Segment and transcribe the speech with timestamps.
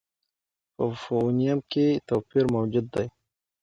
[0.75, 3.07] په فونېم کې توپیر موجود دی.